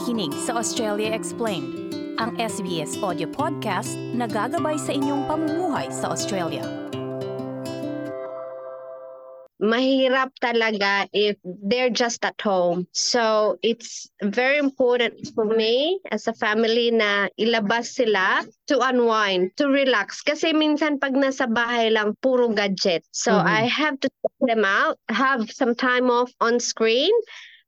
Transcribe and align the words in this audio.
nakikinig 0.00 0.32
sa 0.48 0.56
Australia 0.56 1.12
Explained, 1.12 1.92
ang 2.16 2.32
SBS 2.40 2.96
audio 3.04 3.28
podcast 3.28 4.00
na 4.16 4.24
gagabay 4.24 4.80
sa 4.80 4.96
inyong 4.96 5.28
pamumuhay 5.28 5.92
sa 5.92 6.16
Australia. 6.16 6.64
mahirap 9.60 10.32
talaga 10.40 11.04
if 11.12 11.36
they're 11.44 11.92
just 11.92 12.24
at 12.24 12.40
home. 12.40 12.88
So 12.96 13.60
it's 13.60 14.08
very 14.24 14.56
important 14.56 15.20
for 15.36 15.44
me 15.44 16.00
as 16.08 16.24
a 16.24 16.32
family 16.32 16.88
na 16.88 17.28
ilabas 17.36 17.92
sila 17.92 18.40
to 18.72 18.80
unwind, 18.80 19.52
to 19.60 19.68
relax. 19.68 20.24
Kasi 20.24 20.56
minsan 20.56 20.96
pag 20.96 21.12
nasa 21.12 21.44
bahay 21.44 21.92
lang, 21.92 22.16
puro 22.24 22.48
gadget. 22.48 23.04
So 23.12 23.36
Mhm. 23.36 23.44
I 23.44 23.62
have 23.68 24.00
to 24.00 24.08
take 24.08 24.40
them 24.48 24.64
out, 24.64 24.96
have 25.12 25.52
some 25.52 25.76
time 25.76 26.08
off 26.08 26.32
on 26.40 26.56
screen, 26.56 27.12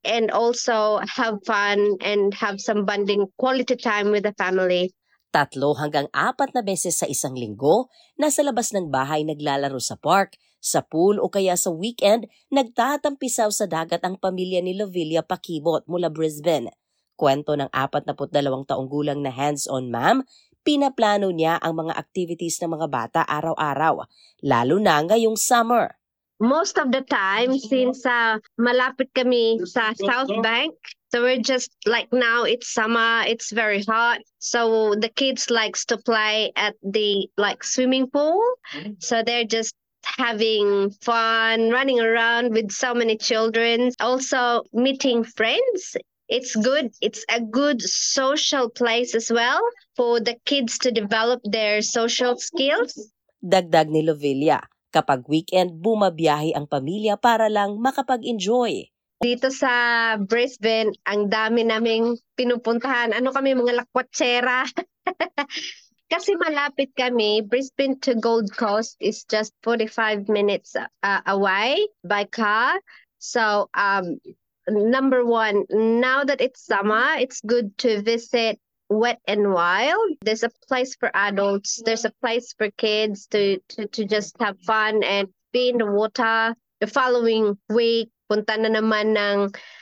and 0.05 0.30
also 0.30 0.98
have 1.06 1.38
fun 1.47 1.98
and 2.02 2.34
have 2.34 2.59
some 2.59 2.84
bonding 2.84 3.27
quality 3.38 3.79
time 3.79 4.11
with 4.11 4.27
the 4.27 4.34
family. 4.34 4.95
Tatlo 5.33 5.73
hanggang 5.80 6.12
apat 6.12 6.52
na 6.52 6.61
beses 6.61 7.01
sa 7.01 7.09
isang 7.09 7.33
linggo, 7.33 7.88
nasa 8.20 8.45
labas 8.45 8.77
ng 8.77 8.92
bahay 8.92 9.25
naglalaro 9.25 9.80
sa 9.80 9.97
park, 9.97 10.37
sa 10.61 10.84
pool 10.84 11.16
o 11.19 11.33
kaya 11.33 11.56
sa 11.56 11.73
weekend, 11.73 12.28
nagtatampisaw 12.52 13.48
sa 13.48 13.65
dagat 13.65 14.05
ang 14.05 14.20
pamilya 14.20 14.61
ni 14.61 14.77
Lovelia 14.77 15.25
Pakibot 15.25 15.88
mula 15.88 16.12
Brisbane. 16.12 16.70
Kwento 17.16 17.56
ng 17.56 17.73
42 17.73 18.69
taong 18.69 18.89
gulang 18.92 19.25
na 19.25 19.33
hands-on 19.33 19.89
ma'am, 19.89 20.20
pinaplano 20.62 21.33
niya 21.33 21.59
ang 21.59 21.80
mga 21.80 21.97
activities 21.98 22.61
ng 22.62 22.78
mga 22.78 22.87
bata 22.92 23.20
araw-araw, 23.25 24.05
lalo 24.45 24.77
na 24.78 25.03
ngayong 25.03 25.34
summer. 25.41 26.02
Most 26.42 26.74
of 26.82 26.91
the 26.91 27.06
time 27.06 27.55
mm-hmm. 27.55 27.69
since 27.70 28.02
uh, 28.02 28.42
malapit 28.59 29.06
kami 29.14 29.62
sa 29.62 29.95
mm-hmm. 29.95 30.02
South 30.02 30.33
Bank 30.42 30.75
so 31.14 31.22
we're 31.22 31.39
just 31.39 31.70
like 31.86 32.11
now 32.11 32.42
it's 32.42 32.72
summer 32.75 33.22
it's 33.28 33.55
very 33.55 33.84
hot 33.86 34.19
so 34.42 34.94
the 34.98 35.08
kids 35.08 35.50
likes 35.55 35.84
to 35.86 35.97
play 36.03 36.50
at 36.56 36.75
the 36.83 37.28
like 37.36 37.62
swimming 37.62 38.11
pool. 38.11 38.42
Mm-hmm. 38.75 38.98
So 38.98 39.22
they're 39.22 39.47
just 39.47 39.77
having 40.03 40.91
fun 41.05 41.70
running 41.70 42.00
around 42.00 42.50
with 42.50 42.72
so 42.72 42.92
many 42.92 43.16
children 43.16 43.92
also 44.00 44.64
meeting 44.72 45.22
friends. 45.22 45.94
It's 46.28 46.56
good 46.56 46.91
it's 47.00 47.25
a 47.31 47.38
good 47.38 47.83
social 47.83 48.66
place 48.69 49.14
as 49.14 49.31
well 49.31 49.61
for 49.94 50.19
the 50.19 50.34
kids 50.44 50.78
to 50.83 50.91
develop 50.91 51.38
their 51.44 51.83
social 51.83 52.34
skills. 52.34 52.98
Dagdag 53.44 53.91
ni 53.91 54.03
Lovelia, 54.03 54.59
kapag 54.92 55.24
weekend 55.26 55.80
bumabiyahe 55.80 56.52
ang 56.52 56.68
pamilya 56.68 57.16
para 57.16 57.48
lang 57.48 57.80
makapag-enjoy. 57.80 58.92
Dito 59.22 59.48
sa 59.54 59.70
Brisbane, 60.18 60.92
ang 61.06 61.30
dami 61.30 61.62
naming 61.64 62.18
pinupuntahan. 62.34 63.14
Ano 63.14 63.30
kami, 63.30 63.54
mga 63.54 63.82
lakwatsera. 63.82 64.66
Kasi 66.12 66.36
malapit 66.36 66.92
kami, 66.92 67.40
Brisbane 67.40 67.96
to 68.04 68.12
Gold 68.18 68.52
Coast 68.52 69.00
is 69.00 69.24
just 69.24 69.56
45 69.64 70.28
minutes 70.28 70.76
uh, 70.76 71.22
away 71.24 71.88
by 72.04 72.28
car. 72.28 72.76
So, 73.16 73.70
um, 73.72 74.20
number 74.68 75.24
one, 75.24 75.64
now 75.70 76.24
that 76.24 76.42
it's 76.42 76.66
summer, 76.66 77.16
it's 77.16 77.40
good 77.40 77.72
to 77.86 78.02
visit 78.02 78.60
Wet 78.92 79.20
and 79.26 79.52
Wild. 79.52 80.20
There's 80.20 80.44
a 80.44 80.52
place 80.68 80.94
for 80.96 81.10
adults. 81.14 81.80
There's 81.84 82.04
a 82.04 82.12
place 82.20 82.52
for 82.52 82.70
kids 82.76 83.26
to, 83.32 83.58
to, 83.76 83.88
to 83.88 84.04
just 84.04 84.36
have 84.40 84.60
fun 84.60 85.02
and 85.02 85.28
be 85.52 85.70
in 85.70 85.78
the 85.78 85.86
water. 85.88 86.54
The 86.80 86.86
following 86.86 87.56
week, 87.70 88.10
punta 88.28 88.58
na 88.58 88.68
naman 88.68 89.16
ng 89.16 89.38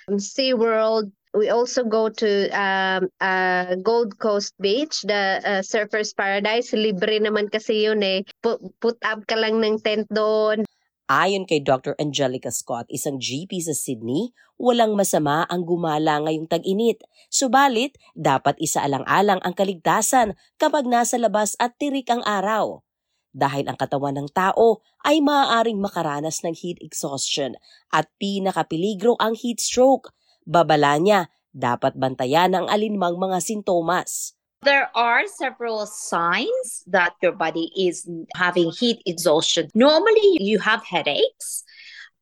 um, 0.09 0.19
SeaWorld. 0.21 1.11
We 1.33 1.49
also 1.49 1.87
go 1.87 2.11
to 2.11 2.51
um, 2.51 3.09
uh, 3.23 3.79
Gold 3.83 4.19
Coast 4.19 4.55
Beach, 4.61 5.03
the 5.07 5.41
uh, 5.43 5.63
Surfers 5.63 6.11
Paradise. 6.15 6.75
Libre 6.75 7.23
naman 7.23 7.51
kasi 7.51 7.87
yun 7.87 8.03
eh. 8.03 8.27
Put, 8.43 8.59
put 8.83 8.99
up 9.07 9.23
ka 9.31 9.39
lang 9.39 9.63
ng 9.63 9.79
tent 9.79 10.11
doon. 10.11 10.67
Ayon 11.11 11.43
kay 11.43 11.59
Dr. 11.59 11.99
Angelica 11.99 12.55
Scott, 12.55 12.87
isang 12.87 13.19
GP 13.19 13.59
sa 13.59 13.75
Sydney, 13.75 14.31
walang 14.55 14.95
masama 14.95 15.43
ang 15.51 15.67
gumala 15.67 16.23
ngayong 16.23 16.47
tag-init. 16.47 17.03
Subalit, 17.27 17.99
dapat 18.15 18.55
isaalang-alang 18.63 19.43
ang 19.43 19.51
kaligtasan 19.51 20.39
kapag 20.55 20.87
nasa 20.87 21.19
labas 21.19 21.59
at 21.59 21.75
tirik 21.83 22.07
ang 22.15 22.23
araw. 22.23 22.87
Dahil 23.35 23.67
ang 23.67 23.75
katawan 23.75 24.23
ng 24.23 24.31
tao 24.31 24.87
ay 25.03 25.19
maaaring 25.19 25.83
makaranas 25.83 26.47
ng 26.47 26.55
heat 26.55 26.79
exhaustion 26.79 27.59
at 27.91 28.07
pinakapiligro 28.23 29.19
ang 29.19 29.35
heat 29.35 29.59
stroke. 29.59 30.15
Babala 30.47 30.95
niya, 31.03 31.27
dapat 31.51 31.99
bantayan 31.99 32.55
ang 32.55 32.71
alinmang 32.71 33.19
mga 33.19 33.43
sintomas. 33.43 34.39
There 34.63 34.91
are 34.95 35.27
several 35.27 35.87
signs 35.87 36.85
that 36.87 37.15
your 37.23 37.33
body 37.33 37.73
is 37.75 38.07
having 38.35 38.71
heat 38.71 39.03
exhaustion. 39.07 39.71
Normally, 39.75 40.37
you 40.39 40.59
have 40.59 40.85
headaches. 40.85 41.65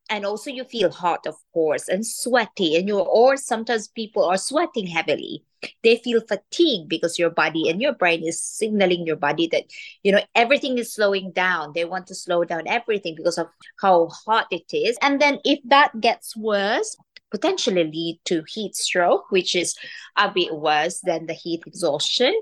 And 0.09 0.25
also, 0.25 0.49
you 0.49 0.63
feel 0.63 0.89
hot, 0.89 1.27
of 1.27 1.35
course, 1.53 1.87
and 1.87 2.03
sweaty, 2.03 2.75
and 2.75 2.87
you 2.87 2.97
or 2.97 3.37
sometimes 3.37 3.89
people 3.89 4.25
are 4.25 4.37
sweating 4.37 4.87
heavily. 4.87 5.43
They 5.83 5.97
feel 5.97 6.21
fatigued 6.21 6.89
because 6.89 7.19
your 7.19 7.29
body 7.29 7.69
and 7.69 7.79
your 7.79 7.93
brain 7.93 8.23
is 8.23 8.41
signaling 8.41 9.05
your 9.05 9.17
body 9.17 9.47
that 9.51 9.65
you 10.01 10.11
know 10.11 10.21
everything 10.33 10.79
is 10.79 10.91
slowing 10.91 11.31
down. 11.31 11.73
They 11.75 11.85
want 11.85 12.07
to 12.07 12.15
slow 12.15 12.43
down 12.43 12.63
everything 12.65 13.13
because 13.15 13.37
of 13.37 13.49
how 13.79 14.07
hot 14.07 14.47
it 14.49 14.73
is. 14.73 14.97
And 15.03 15.21
then, 15.21 15.39
if 15.43 15.59
that 15.65 15.99
gets 16.01 16.35
worse, 16.35 16.97
potentially 17.31 17.85
lead 17.85 18.19
to 18.25 18.43
heat 18.49 18.75
stroke, 18.75 19.29
which 19.29 19.55
is 19.55 19.77
a 20.17 20.29
bit 20.29 20.53
worse 20.53 21.01
than 21.01 21.25
the 21.25 21.37
heat 21.37 21.63
exhaustion. 21.65 22.33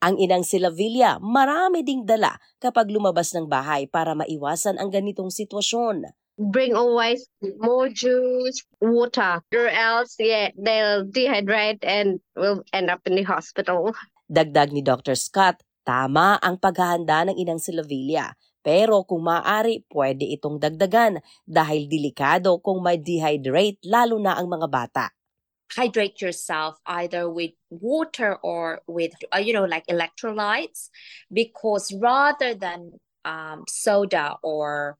Ang 0.00 0.16
inang 0.16 0.48
sila 0.48 0.72
Villa, 0.72 1.20
marami 1.20 1.84
ding 1.84 2.08
dala 2.08 2.40
kapag 2.56 2.88
lumabas 2.88 3.36
ng 3.36 3.44
bahay 3.44 3.84
para 3.84 4.16
maiwasan 4.16 4.80
ang 4.80 4.88
ganitong 4.88 5.28
sitwasyon. 5.28 6.08
Bring 6.40 6.72
always 6.72 7.28
more 7.60 7.92
juice, 7.92 8.64
water, 8.80 9.44
or 9.52 9.68
else, 9.68 10.16
yeah, 10.16 10.48
they'll 10.56 11.04
dehydrate 11.04 11.84
and 11.84 12.16
will 12.32 12.64
end 12.72 12.88
up 12.88 13.04
in 13.04 13.12
the 13.12 13.28
hospital. 13.28 13.92
Dagdag 14.24 14.72
ni 14.72 14.80
Dr. 14.80 15.20
Scott, 15.20 15.60
tama 15.84 16.40
ang 16.40 16.56
paghahanda 16.56 17.28
ng 17.28 17.36
inang 17.36 17.60
sila 17.60 17.84
Villa. 17.84 18.32
Pero 18.60 19.04
kung 19.08 19.24
maaari, 19.24 19.82
pwede 19.88 20.28
itong 20.28 20.60
dagdagan 20.60 21.20
dahil 21.48 21.88
delikado 21.88 22.60
kung 22.60 22.84
may 22.84 23.00
dehydrate 23.00 23.80
lalo 23.88 24.20
na 24.20 24.36
ang 24.36 24.46
mga 24.48 24.68
bata. 24.68 25.06
hydrate 25.72 26.20
yourself 26.20 26.78
either 26.86 27.30
with 27.30 27.52
water 27.70 28.36
or 28.42 28.80
with 28.86 29.12
uh, 29.34 29.38
you 29.38 29.52
know 29.52 29.64
like 29.64 29.86
electrolytes 29.86 30.88
because 31.32 31.92
rather 32.00 32.54
than 32.54 32.92
um, 33.24 33.64
soda 33.68 34.34
or 34.42 34.96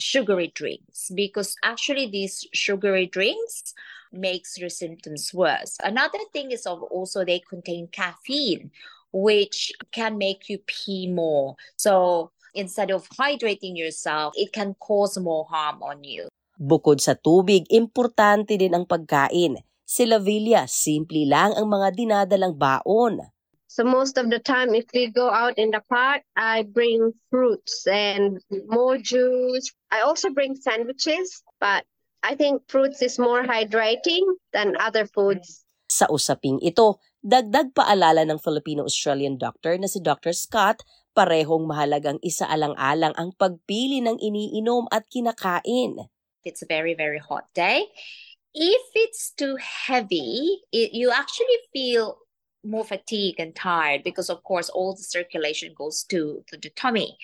sugary 0.00 0.50
drinks 0.54 1.10
because 1.14 1.54
actually 1.62 2.08
these 2.10 2.46
sugary 2.52 3.06
drinks 3.06 3.74
makes 4.12 4.58
your 4.58 4.68
symptoms 4.68 5.32
worse 5.34 5.76
another 5.84 6.18
thing 6.32 6.50
is 6.50 6.66
also 6.66 7.24
they 7.24 7.40
contain 7.48 7.86
caffeine 7.92 8.70
which 9.12 9.72
can 9.92 10.18
make 10.18 10.48
you 10.48 10.58
pee 10.66 11.06
more 11.06 11.54
so 11.76 12.30
instead 12.54 12.90
of 12.90 13.06
hydrating 13.18 13.76
yourself 13.76 14.32
it 14.38 14.54
can 14.54 14.74
cause 14.78 15.18
more 15.18 15.46
harm 15.50 15.82
on 15.82 16.02
you 16.02 16.30
Bukod 16.54 17.02
sa 17.02 17.18
tubig, 17.18 17.66
importante 17.74 18.54
din 18.54 18.78
ang 18.78 18.86
pagkain. 18.86 19.58
Sila 19.82 20.22
Villa, 20.22 20.70
simple 20.70 21.26
lang 21.26 21.50
ang 21.58 21.66
mga 21.66 21.98
dinadalang 21.98 22.54
baon. 22.54 23.18
So 23.66 23.82
most 23.82 24.14
of 24.22 24.30
the 24.30 24.38
time, 24.38 24.70
if 24.70 24.86
we 24.94 25.10
go 25.10 25.34
out 25.34 25.58
in 25.58 25.74
the 25.74 25.82
park, 25.90 26.22
I 26.38 26.62
bring 26.62 27.10
fruits 27.26 27.82
and 27.90 28.38
more 28.70 29.02
juice. 29.02 29.66
I 29.90 30.06
also 30.06 30.30
bring 30.30 30.54
sandwiches, 30.54 31.42
but 31.58 31.82
I 32.22 32.38
think 32.38 32.62
fruits 32.70 33.02
is 33.02 33.18
more 33.18 33.42
hydrating 33.42 34.22
than 34.54 34.78
other 34.78 35.10
foods. 35.10 35.66
Sa 35.90 36.06
usaping 36.06 36.62
ito, 36.62 37.02
dagdag 37.24 37.72
paalala 37.72 38.28
ng 38.28 38.36
Filipino-Australian 38.36 39.40
doctor 39.40 39.80
na 39.80 39.88
si 39.88 40.04
Dr. 40.04 40.36
Scott, 40.36 40.84
parehong 41.16 41.64
mahalagang 41.64 42.20
isaalang-alang 42.20 43.16
ang 43.16 43.32
pagpili 43.32 44.04
ng 44.04 44.20
iniinom 44.20 44.84
at 44.92 45.08
kinakain. 45.08 46.12
it's 46.44 46.62
a 46.62 46.66
very 46.66 46.94
very 46.94 47.18
hot 47.18 47.46
day 47.54 47.86
if 48.54 48.82
it's 48.94 49.30
too 49.30 49.56
heavy 49.56 50.60
it, 50.72 50.92
you 50.92 51.10
actually 51.10 51.58
feel 51.72 52.18
more 52.62 52.84
fatigued 52.84 53.40
and 53.40 53.54
tired 53.54 54.02
because 54.04 54.30
of 54.30 54.42
course 54.44 54.68
all 54.70 54.94
the 54.94 55.02
circulation 55.02 55.74
goes 55.76 56.04
to, 56.04 56.42
to 56.46 56.56
the 56.56 56.70
tummy 56.70 57.16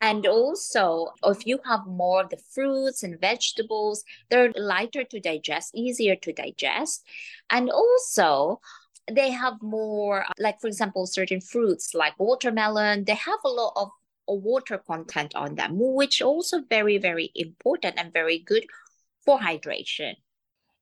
and 0.00 0.26
also 0.26 1.08
if 1.24 1.46
you 1.46 1.58
have 1.64 1.86
more 1.86 2.22
of 2.22 2.30
the 2.30 2.38
fruits 2.52 3.02
and 3.02 3.20
vegetables 3.20 4.04
they're 4.30 4.52
lighter 4.56 5.04
to 5.04 5.20
digest 5.20 5.74
easier 5.74 6.16
to 6.16 6.32
digest 6.32 7.04
and 7.50 7.70
also 7.70 8.60
they 9.10 9.30
have 9.30 9.54
more 9.62 10.24
like 10.38 10.60
for 10.60 10.68
example 10.68 11.06
certain 11.06 11.40
fruits 11.40 11.94
like 11.94 12.18
watermelon 12.18 13.04
they 13.04 13.14
have 13.14 13.40
a 13.44 13.48
lot 13.48 13.72
of 13.76 13.88
water 14.28 14.76
content 14.76 15.34
on 15.34 15.54
them 15.54 15.72
which 15.78 16.20
also 16.20 16.60
very 16.68 16.98
very 16.98 17.32
important 17.34 17.94
and 17.96 18.12
very 18.12 18.38
good 18.38 18.64
for 19.24 19.40
hydration 19.40 20.14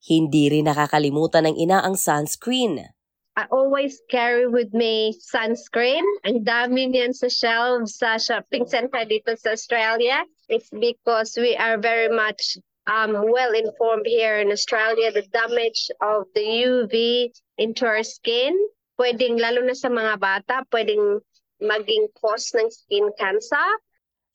Hindi 0.07 0.47
rin 0.47 0.71
nakakalimutan 0.71 1.51
ng 1.51 1.57
ina 1.59 1.83
ang 1.83 1.99
sunscreen. 1.99 2.95
I 3.35 3.45
always 3.51 4.01
carry 4.09 4.47
with 4.47 4.71
me 4.71 5.13
sunscreen. 5.19 6.07
Ang 6.23 6.47
dami 6.47 6.89
niyan 6.89 7.11
sa 7.11 7.27
shelves 7.27 7.99
sa 7.99 8.15
shopping 8.17 8.71
center 8.71 9.03
dito 9.03 9.35
sa 9.35 9.53
Australia. 9.59 10.23
It's 10.47 10.71
because 10.71 11.35
we 11.35 11.59
are 11.59 11.77
very 11.77 12.09
much 12.09 12.57
um, 12.87 13.19
well 13.19 13.51
informed 13.53 14.07
here 14.07 14.39
in 14.39 14.55
Australia 14.55 15.11
the 15.11 15.27
damage 15.35 15.91
of 15.99 16.31
the 16.39 16.47
UV 16.65 17.29
into 17.61 17.85
our 17.85 18.05
skin. 18.05 18.53
Pwedeng, 18.97 19.37
lalo 19.37 19.61
na 19.61 19.77
sa 19.77 19.93
mga 19.93 20.17
bata, 20.17 20.65
pwedeng 20.73 21.21
maging 21.61 22.09
cause 22.17 22.53
ng 22.57 22.69
skin 22.69 23.13
cancer. 23.17 23.69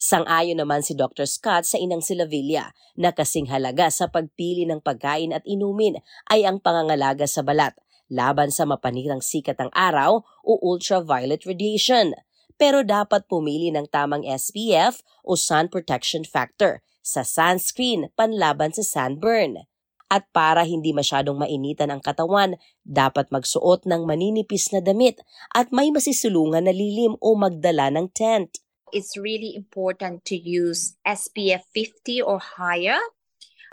Sang-ayon 0.02 0.58
naman 0.58 0.82
si 0.82 0.98
Dr. 0.98 1.30
Scott 1.30 1.70
sa 1.70 1.78
inang 1.78 2.02
sila 2.02 2.26
Villa 2.26 2.74
na 2.98 3.14
kasing 3.14 3.54
halaga 3.54 3.94
sa 3.94 4.10
pagpili 4.10 4.66
ng 4.66 4.82
pagkain 4.82 5.30
at 5.30 5.46
inumin 5.46 6.02
ay 6.34 6.42
ang 6.42 6.58
pangangalaga 6.58 7.30
sa 7.30 7.46
balat 7.46 7.78
laban 8.10 8.50
sa 8.50 8.66
mapanirang 8.68 9.24
sikat 9.24 9.62
ng 9.62 9.72
araw 9.72 10.26
o 10.42 10.52
ultraviolet 10.66 11.46
radiation. 11.46 12.18
Pero 12.58 12.82
dapat 12.82 13.26
pumili 13.30 13.70
ng 13.70 13.90
tamang 13.94 14.26
SPF 14.26 15.06
o 15.22 15.38
sun 15.38 15.70
protection 15.70 16.26
factor 16.26 16.82
sa 17.02 17.26
sunscreen 17.26 18.10
panlaban 18.14 18.74
sa 18.74 18.86
sunburn. 18.86 19.66
At 20.12 20.28
para 20.36 20.68
hindi 20.68 20.92
masyadong 20.92 21.40
mainitan 21.40 21.88
ang 21.88 22.04
katawan, 22.04 22.60
dapat 22.84 23.32
magsuot 23.32 23.88
ng 23.88 24.04
maninipis 24.04 24.76
na 24.76 24.84
damit 24.84 25.24
at 25.56 25.72
may 25.72 25.88
masisulungan 25.88 26.68
na 26.68 26.76
lilim 26.76 27.16
o 27.24 27.32
magdala 27.40 27.88
ng 27.96 28.12
tent. 28.12 28.60
It's 28.92 29.16
really 29.16 29.56
important 29.56 30.28
to 30.28 30.36
use 30.36 31.00
SPF 31.08 31.64
50 31.72 32.28
or 32.28 32.44
higher 32.44 33.00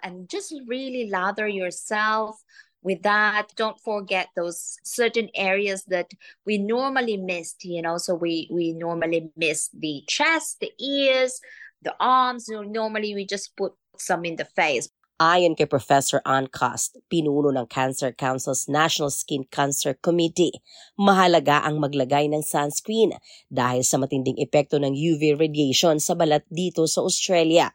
and 0.06 0.31
just 0.31 0.55
really 0.70 1.11
lather 1.11 1.50
yourself 1.50 2.38
with 2.87 3.02
that. 3.02 3.50
Don't 3.58 3.82
forget 3.82 4.31
those 4.38 4.79
certain 4.87 5.26
areas 5.34 5.82
that 5.91 6.14
we 6.46 6.62
normally 6.62 7.19
missed 7.19 7.67
you 7.67 7.82
know 7.82 7.99
so 7.99 8.14
we 8.14 8.46
we 8.55 8.79
normally 8.79 9.34
miss 9.34 9.75
the 9.75 10.06
chest 10.06 10.62
the 10.62 10.70
ears 10.79 11.43
the 11.82 11.94
arms. 11.99 12.46
You 12.49 12.62
know, 12.62 12.87
normally 12.87 13.14
we 13.14 13.26
just 13.26 13.56
put 13.56 13.75
some 13.99 14.25
in 14.25 14.38
the 14.38 14.46
face 14.46 14.88
Ayon 15.19 15.59
kay 15.59 15.67
Professor 15.67 16.23
Ann 16.23 16.47
Cost, 16.47 16.94
pinuno 17.11 17.50
ng 17.50 17.67
Cancer 17.67 18.15
Council's 18.15 18.70
National 18.70 19.11
Skin 19.11 19.50
Cancer 19.50 19.99
Committee, 19.99 20.62
mahalaga 20.94 21.59
ang 21.67 21.82
maglagay 21.82 22.31
ng 22.31 22.38
sunscreen 22.38 23.11
dahil 23.50 23.82
sa 23.82 23.99
matinding 23.99 24.38
epekto 24.38 24.79
ng 24.79 24.94
UV 24.94 25.35
radiation 25.35 25.99
sa 25.99 26.15
balat 26.15 26.47
dito 26.47 26.87
sa 26.87 27.03
Australia. 27.03 27.67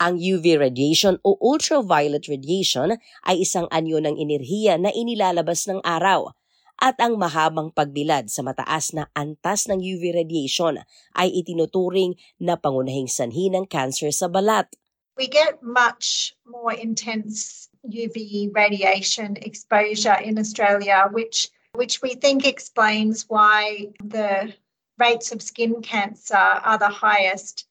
Ang 0.00 0.16
UV 0.16 0.56
radiation 0.56 1.20
o 1.28 1.36
ultraviolet 1.44 2.24
radiation 2.24 2.96
ay 3.28 3.36
isang 3.44 3.68
anyo 3.68 4.00
ng 4.00 4.16
enerhiya 4.16 4.80
na 4.80 4.88
inilalabas 4.88 5.68
ng 5.68 5.84
araw 5.84 6.32
at 6.80 6.96
ang 7.04 7.20
mahabang 7.20 7.68
pagbilad 7.68 8.32
sa 8.32 8.40
mataas 8.40 8.96
na 8.96 9.12
antas 9.12 9.68
ng 9.68 9.76
UV 9.76 10.24
radiation 10.24 10.80
ay 11.12 11.28
itinuturing 11.36 12.16
na 12.40 12.56
pangunahing 12.56 13.12
sanhi 13.12 13.52
ng 13.52 13.68
cancer 13.68 14.08
sa 14.08 14.24
balat. 14.24 14.72
We 15.18 15.26
get 15.26 15.58
much 15.62 16.38
more 16.46 16.72
intense 16.72 17.68
UV 17.82 18.54
radiation 18.54 19.34
exposure 19.42 20.14
in 20.14 20.38
Australia, 20.38 21.10
which 21.10 21.50
which 21.74 21.98
we 22.02 22.14
think 22.14 22.46
explains 22.46 23.26
why 23.26 23.90
the 23.98 24.54
rates 24.98 25.34
of 25.34 25.42
skin 25.42 25.82
cancer 25.82 26.38
are 26.38 26.78
the 26.78 26.90
highest 26.90 27.66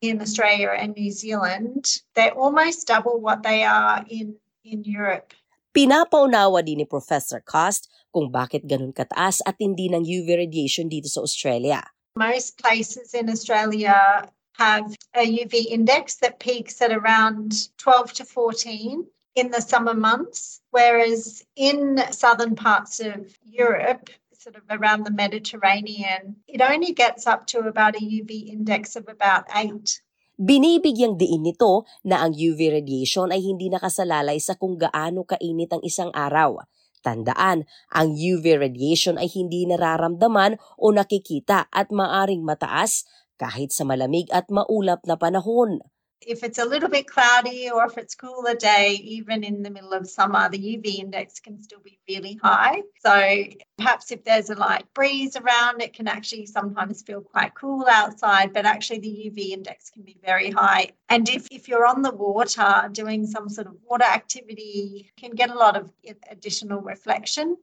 in 0.00 0.20
Australia 0.20 0.72
and 0.72 0.96
New 0.96 1.12
Zealand. 1.12 2.00
They're 2.16 2.36
almost 2.36 2.88
double 2.88 3.20
what 3.20 3.44
they 3.44 3.64
are 3.64 4.04
in 4.08 4.40
in 4.64 4.80
Europe. 4.84 5.36
Pinapaunawa 5.76 6.64
din 6.64 6.80
ni 6.80 6.86
Professor 6.88 7.44
Cost 7.44 7.92
kung 8.08 8.32
bakit 8.32 8.64
ganun 8.64 8.96
kataas 8.96 9.44
at 9.44 9.60
hindi 9.60 9.92
ng 9.92 10.00
UV 10.00 10.48
radiation 10.48 10.88
dito 10.88 11.12
sa 11.12 11.20
Australia. 11.20 11.84
Most 12.16 12.56
places 12.56 13.12
in 13.12 13.28
Australia 13.28 14.24
have 14.58 14.96
a 15.14 15.24
UV 15.24 15.66
index 15.68 16.16
that 16.16 16.40
peaks 16.40 16.80
at 16.80 16.92
around 16.92 17.68
12 17.78 18.12
to 18.14 18.24
14 18.24 19.04
in 19.36 19.50
the 19.52 19.60
summer 19.60 19.94
months, 19.94 20.60
whereas 20.72 21.44
in 21.56 22.00
southern 22.10 22.56
parts 22.56 23.00
of 23.00 23.36
Europe, 23.44 24.08
sort 24.32 24.56
of 24.56 24.64
around 24.70 25.04
the 25.04 25.12
Mediterranean, 25.12 26.40
it 26.48 26.64
only 26.64 26.92
gets 26.92 27.26
up 27.26 27.46
to 27.52 27.60
about 27.68 27.96
a 27.96 28.00
UV 28.00 28.48
index 28.48 28.96
of 28.96 29.08
about 29.12 29.44
8. 29.52 30.00
Binibigyang 30.36 31.16
diin 31.16 31.48
nito 31.48 31.88
na 32.04 32.24
ang 32.24 32.36
UV 32.36 32.80
radiation 32.80 33.32
ay 33.32 33.40
hindi 33.40 33.72
nakasalalay 33.72 34.36
sa 34.36 34.52
kung 34.56 34.76
gaano 34.76 35.24
kainit 35.24 35.72
ang 35.72 35.80
isang 35.80 36.12
araw. 36.12 36.60
Tandaan, 37.00 37.64
ang 37.92 38.08
UV 38.12 38.60
radiation 38.60 39.16
ay 39.16 39.32
hindi 39.32 39.64
nararamdaman 39.64 40.60
o 40.76 40.92
nakikita 40.92 41.72
at 41.72 41.88
maaring 41.88 42.44
mataas 42.44 43.08
kahit 43.38 43.72
sa 43.72 43.84
malamig 43.84 44.26
at 44.32 44.48
maulap 44.48 45.04
na 45.04 45.16
panahon. 45.16 45.80
If 46.24 46.42
it's 46.42 46.58
a 46.58 46.64
little 46.64 46.88
bit 46.88 47.06
cloudy 47.06 47.70
or 47.70 47.84
if 47.84 47.98
it's 47.98 48.14
cooler 48.16 48.54
day, 48.54 48.98
even 49.04 49.44
in 49.44 49.62
the 49.62 49.70
middle 49.70 49.92
of 49.92 50.08
summer, 50.08 50.48
the 50.48 50.58
UV 50.58 50.98
index 50.98 51.38
can 51.38 51.60
still 51.60 51.78
be 51.84 52.00
really 52.08 52.40
high. 52.42 52.82
So 53.04 53.44
perhaps 53.76 54.10
if 54.10 54.24
there's 54.24 54.48
a 54.48 54.54
light 54.54 54.86
breeze 54.94 55.36
around, 55.36 55.82
it 55.82 55.92
can 55.92 56.08
actually 56.08 56.46
sometimes 56.46 57.02
feel 57.02 57.20
quite 57.20 57.54
cool 57.54 57.84
outside, 57.86 58.54
but 58.54 58.64
actually 58.64 59.00
the 59.00 59.30
UV 59.30 59.50
index 59.50 59.90
can 59.90 60.02
be 60.02 60.16
very 60.24 60.50
high. 60.50 60.92
And 61.10 61.28
if, 61.28 61.46
if 61.52 61.68
you're 61.68 61.86
on 61.86 62.00
the 62.02 62.14
water 62.14 62.88
doing 62.90 63.26
some 63.26 63.48
sort 63.48 63.66
of 63.66 63.76
water 63.88 64.04
activity, 64.04 65.12
can 65.20 65.32
get 65.32 65.50
a 65.50 65.54
lot 65.54 65.76
of 65.76 65.92
additional 66.30 66.80
reflection. 66.80 67.58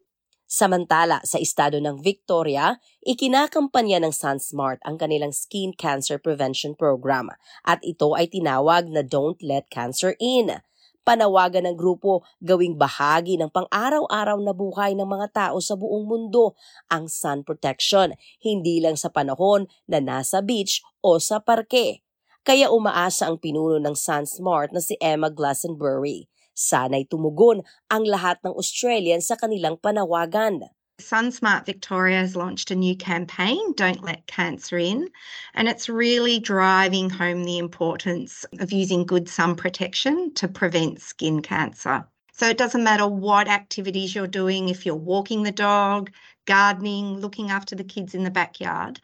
Samantala, 0.54 1.18
sa 1.26 1.42
estado 1.42 1.82
ng 1.82 1.98
Victoria, 1.98 2.78
ikinakampanya 3.02 3.98
ng 4.06 4.14
SunSmart 4.14 4.86
ang 4.86 5.02
kanilang 5.02 5.34
skin 5.34 5.74
cancer 5.74 6.22
prevention 6.22 6.78
program 6.78 7.34
at 7.66 7.82
ito 7.82 8.14
ay 8.14 8.30
tinawag 8.30 8.86
na 8.86 9.02
Don't 9.02 9.42
Let 9.42 9.66
Cancer 9.74 10.14
In. 10.22 10.62
Panawagan 11.02 11.66
ng 11.66 11.74
grupo 11.74 12.22
gawing 12.38 12.78
bahagi 12.78 13.34
ng 13.42 13.50
pang-araw-araw 13.50 14.38
na 14.46 14.54
buhay 14.54 14.94
ng 14.94 15.10
mga 15.10 15.28
tao 15.34 15.58
sa 15.58 15.74
buong 15.74 16.06
mundo 16.06 16.54
ang 16.86 17.10
sun 17.10 17.42
protection, 17.42 18.14
hindi 18.38 18.78
lang 18.78 18.94
sa 18.94 19.10
panahon 19.10 19.66
na 19.90 20.06
nasa 20.06 20.46
beach 20.46 20.86
o 21.02 21.18
sa 21.18 21.42
parke. 21.42 22.06
Kaya 22.46 22.70
umaasa 22.70 23.26
ang 23.26 23.42
pinuno 23.42 23.82
ng 23.82 23.98
SunSmart 23.98 24.70
na 24.70 24.86
si 24.86 24.94
Emma 25.02 25.34
Glastonbury 25.34 26.30
Sana'y 26.56 27.10
tumugon 27.10 27.66
ang 27.90 28.06
lahat 28.06 28.38
ng 28.46 28.54
Australian 28.54 29.22
sa 29.22 29.36
kanilang 29.36 29.82
panawagan. 29.82 30.70
SunSmart 31.02 31.66
Victoria 31.66 32.20
has 32.20 32.36
launched 32.36 32.70
a 32.70 32.76
new 32.76 32.96
campaign, 32.96 33.74
Don't 33.74 34.04
Let 34.04 34.28
Cancer 34.28 34.78
In, 34.78 35.10
and 35.54 35.68
it's 35.68 35.90
really 35.90 36.40
driving 36.40 37.10
home 37.10 37.44
the 37.44 37.58
importance 37.58 38.46
of 38.60 38.72
using 38.72 39.06
good 39.06 39.28
sun 39.28 39.56
protection 39.56 40.34
to 40.36 40.48
prevent 40.48 41.02
skin 41.02 41.42
cancer. 41.42 42.06
So 42.32 42.48
it 42.48 42.58
doesn't 42.58 42.84
matter 42.84 43.08
what 43.08 43.48
activities 43.48 44.14
you're 44.14 44.28
doing, 44.28 44.70
if 44.70 44.86
you're 44.86 44.96
walking 44.96 45.44
the 45.44 45.52
dog, 45.52 46.12
gardening, 46.46 47.20
looking 47.20 47.50
after 47.50 47.76
the 47.76 47.84
kids 47.84 48.14
in 48.14 48.24
the 48.24 48.32
backyard, 48.32 49.00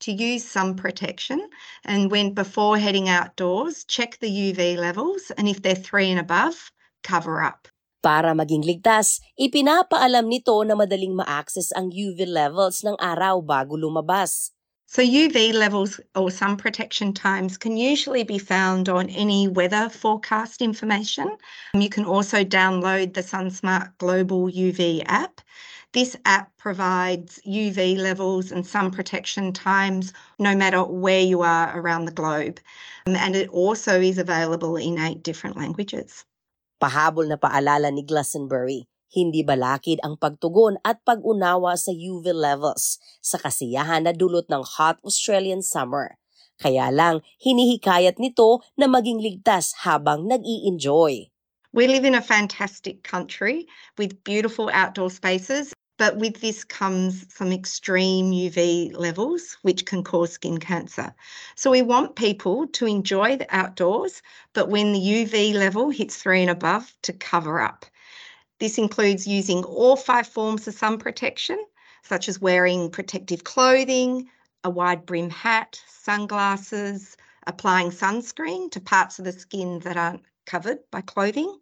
to 0.00 0.12
use 0.12 0.44
sun 0.48 0.76
protection. 0.76 1.48
And 1.84 2.10
when 2.10 2.34
before 2.34 2.78
heading 2.78 3.08
outdoors, 3.08 3.84
check 3.84 4.18
the 4.18 4.30
UV 4.30 4.76
levels, 4.76 5.30
and 5.36 5.48
if 5.48 5.62
they're 5.62 5.74
three 5.74 6.10
and 6.10 6.20
above, 6.20 6.72
cover 7.04 7.44
up. 7.44 7.68
Para 8.00 8.32
maging 8.32 8.64
ligtas, 8.64 9.20
ipinapaalam 9.36 10.28
nito 10.28 10.56
na 10.64 10.72
madaling 10.72 11.16
ma-access 11.16 11.72
ang 11.76 11.92
UV 11.92 12.24
levels 12.24 12.80
ng 12.80 12.96
araw 12.96 13.44
bago 13.44 13.76
lumabas. 13.76 14.52
So 14.86 15.02
UV 15.02 15.54
levels 15.54 15.98
or 16.14 16.30
sun 16.30 16.56
protection 16.56 17.12
times 17.12 17.56
can 17.56 17.76
usually 17.76 18.22
be 18.22 18.38
found 18.38 18.88
on 18.88 19.08
any 19.08 19.48
weather 19.48 19.88
forecast 19.88 20.60
information. 20.60 21.36
You 21.72 21.88
can 21.88 22.04
also 22.04 22.44
download 22.44 23.14
the 23.14 23.22
SunSmart 23.22 23.96
Global 23.98 24.50
UV 24.52 25.02
app. 25.06 25.40
This 25.94 26.16
app 26.26 26.50
provides 26.58 27.40
UV 27.46 27.96
levels 27.96 28.52
and 28.52 28.66
sun 28.66 28.90
protection 28.90 29.52
times 29.52 30.12
no 30.38 30.54
matter 30.54 30.84
where 30.84 31.22
you 31.22 31.42
are 31.42 31.72
around 31.78 32.04
the 32.04 32.12
globe. 32.12 32.60
Um, 33.06 33.16
and 33.16 33.34
it 33.34 33.48
also 33.48 34.00
is 34.00 34.18
available 34.18 34.76
in 34.76 34.98
eight 34.98 35.22
different 35.22 35.56
languages. 35.56 36.24
Pahabol 36.84 37.32
na 37.32 37.40
paalala 37.40 37.88
ni 37.88 38.04
Glastonbury, 38.04 38.84
hindi 39.08 39.40
balakid 39.40 40.04
ang 40.04 40.20
pagtugon 40.20 40.76
at 40.84 41.00
pag-unawa 41.00 41.80
sa 41.80 41.88
UV 41.88 42.28
levels 42.36 43.00
sa 43.24 43.40
kasiyahan 43.40 44.04
na 44.04 44.12
dulot 44.12 44.44
ng 44.52 44.60
hot 44.60 45.00
Australian 45.00 45.64
summer. 45.64 46.20
Kaya 46.60 46.92
lang, 46.92 47.24
hinihikayat 47.40 48.20
nito 48.20 48.60
na 48.76 48.84
maging 48.84 49.16
ligtas 49.16 49.72
habang 49.88 50.28
nag-i-enjoy. 50.28 51.32
We 51.72 51.88
live 51.88 52.04
in 52.04 52.12
a 52.12 52.20
fantastic 52.20 53.00
country 53.00 53.64
with 53.96 54.20
beautiful 54.20 54.68
outdoor 54.68 55.08
spaces 55.08 55.72
But 55.96 56.16
with 56.16 56.40
this 56.40 56.64
comes 56.64 57.24
some 57.32 57.52
extreme 57.52 58.32
UV 58.32 58.96
levels, 58.96 59.56
which 59.62 59.86
can 59.86 60.02
cause 60.02 60.32
skin 60.32 60.58
cancer. 60.58 61.14
So 61.54 61.70
we 61.70 61.82
want 61.82 62.16
people 62.16 62.66
to 62.66 62.86
enjoy 62.86 63.36
the 63.36 63.46
outdoors, 63.54 64.20
but 64.54 64.68
when 64.68 64.92
the 64.92 64.98
UV 64.98 65.54
level 65.54 65.90
hits 65.90 66.16
three 66.16 66.40
and 66.40 66.50
above, 66.50 66.92
to 67.02 67.12
cover 67.12 67.60
up. 67.60 67.86
This 68.58 68.76
includes 68.76 69.26
using 69.26 69.62
all 69.62 69.94
five 69.96 70.26
forms 70.26 70.66
of 70.66 70.74
sun 70.74 70.98
protection, 70.98 71.64
such 72.02 72.28
as 72.28 72.40
wearing 72.40 72.90
protective 72.90 73.44
clothing, 73.44 74.28
a 74.64 74.70
wide 74.70 75.06
brim 75.06 75.30
hat, 75.30 75.80
sunglasses, 75.86 77.16
applying 77.46 77.90
sunscreen 77.90 78.70
to 78.72 78.80
parts 78.80 79.18
of 79.18 79.24
the 79.24 79.32
skin 79.32 79.78
that 79.80 79.96
aren't 79.96 80.24
covered 80.44 80.78
by 80.90 81.02
clothing, 81.02 81.60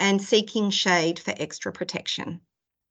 and 0.00 0.22
seeking 0.22 0.70
shade 0.70 1.18
for 1.18 1.34
extra 1.36 1.72
protection. 1.72 2.40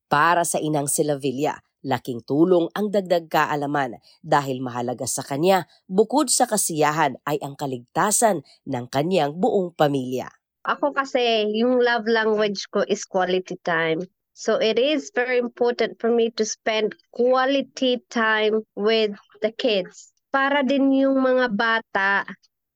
Para 0.07 0.47
sa 0.47 0.55
inang 0.63 0.87
sila 0.87 1.19
Villa, 1.19 1.59
laking 1.83 2.23
tulong 2.23 2.71
ang 2.71 2.87
dagdag 2.87 3.27
kaalaman 3.27 3.99
dahil 4.23 4.63
mahalaga 4.63 5.03
sa 5.03 5.19
kanya 5.19 5.67
bukod 5.91 6.31
sa 6.31 6.47
kasiyahan 6.47 7.19
ay 7.27 7.35
ang 7.43 7.59
kaligtasan 7.59 8.43
ng 8.63 8.85
kanyang 8.87 9.35
buong 9.35 9.75
pamilya. 9.75 10.31
Ako 10.63 10.95
kasi, 10.95 11.51
yung 11.59 11.79
love 11.83 12.07
language 12.07 12.71
ko 12.71 12.87
is 12.87 13.03
quality 13.03 13.59
time. 13.67 14.03
So 14.31 14.59
it 14.63 14.79
is 14.79 15.11
very 15.11 15.43
important 15.43 15.99
for 15.99 16.07
me 16.07 16.31
to 16.39 16.47
spend 16.47 16.95
quality 17.11 17.99
time 18.07 18.63
with 18.79 19.11
the 19.43 19.51
kids. 19.51 20.15
Para 20.31 20.63
din 20.63 20.91
yung 20.93 21.19
mga 21.19 21.51
bata, 21.51 22.23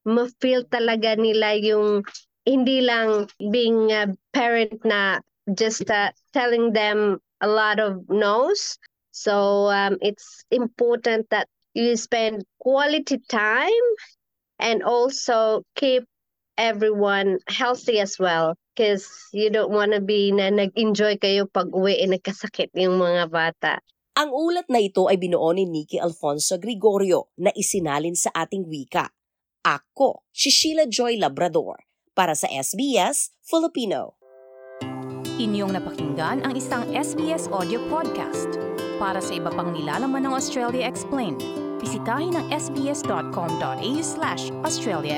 ma-feel 0.08 0.66
talaga 0.68 1.14
nila 1.16 1.56
yung 1.62 2.02
hindi 2.44 2.82
lang 2.82 3.30
being 3.40 3.94
a 3.94 4.10
parent 4.34 4.82
na 4.82 5.22
just 5.56 5.90
uh, 5.90 6.12
telling 6.34 6.74
them 6.74 7.20
a 7.42 7.48
lot 7.48 7.80
of 7.80 8.06
no's. 8.10 8.78
So 9.12 9.68
um, 9.70 9.98
it's 10.02 10.46
important 10.52 11.30
that 11.30 11.48
you 11.74 11.96
spend 11.98 12.44
quality 12.60 13.20
time 13.28 13.88
and 14.60 14.84
also 14.84 15.64
keep 15.76 16.04
everyone 16.58 17.40
healthy 17.50 18.00
as 18.00 18.20
well 18.20 18.56
because 18.76 19.10
you 19.34 19.50
don't 19.50 19.72
want 19.72 19.92
to 19.92 20.00
be 20.00 20.32
na 20.32 20.54
nag-enjoy 20.54 21.18
kayo 21.20 21.50
pag 21.50 21.74
uwi 21.74 22.00
eh, 22.00 22.08
nagkasakit 22.08 22.72
yung 22.78 23.02
mga 23.02 23.28
bata. 23.28 23.82
Ang 24.16 24.30
ulat 24.32 24.68
na 24.68 24.84
ito 24.84 25.08
ay 25.08 25.18
binuo 25.18 25.50
ni 25.56 25.66
Nikki 25.66 25.98
Alfonso 25.98 26.60
Gregorio 26.60 27.32
na 27.40 27.50
isinalin 27.56 28.16
sa 28.16 28.30
ating 28.36 28.68
wika. 28.68 29.10
Ako, 29.64 30.28
si 30.36 30.52
Sheila 30.52 30.86
Joy 30.86 31.16
Labrador, 31.16 31.80
para 32.12 32.36
sa 32.36 32.52
SBS 32.52 33.32
Filipino. 33.42 34.21
Inyong 35.42 35.74
napakinggan 35.74 36.46
ang 36.46 36.54
isang 36.54 36.86
SBS 36.94 37.50
audio 37.50 37.82
podcast. 37.90 38.62
Para 39.02 39.18
sa 39.18 39.34
iba 39.34 39.50
pang 39.50 39.74
nilalaman 39.74 40.30
ng 40.30 40.38
Australia 40.38 40.86
Explained, 40.86 41.42
bisitahin 41.82 42.38
ang 42.38 42.46
sbs.com.au 42.54 43.98
slash 44.06 44.54
Australia. 44.62 45.18